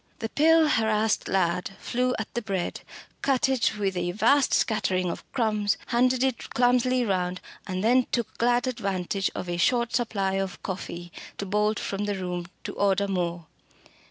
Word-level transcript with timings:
The 0.17 0.29
pale, 0.29 0.67
harassed 0.67 1.27
lad 1.27 1.77
flew 1.79 2.15
at 2.17 2.33
the 2.33 2.41
bread, 2.41 2.81
cut 3.21 3.47
it 3.47 3.77
with 3.77 3.95
a 3.95 4.13
vast 4.13 4.51
scattering 4.51 5.11
of 5.11 5.23
crumbs, 5.31 5.77
handed 5.85 6.23
it 6.23 6.49
clumsily 6.55 7.05
round, 7.05 7.39
and 7.67 7.83
then 7.83 8.07
took 8.11 8.35
glad 8.39 8.65
advantage 8.65 9.29
of 9.35 9.47
a 9.47 9.57
short 9.57 9.93
supply 9.95 10.37
of 10.41 10.63
coffee 10.63 11.11
to 11.37 11.45
bolt 11.45 11.77
from 11.77 12.05
the 12.05 12.15
room 12.15 12.47
to 12.63 12.73
order 12.73 13.07
more. 13.07 13.45